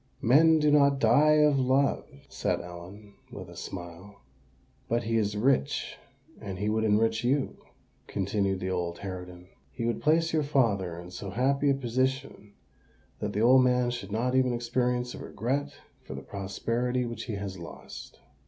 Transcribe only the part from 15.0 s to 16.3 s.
a regret for the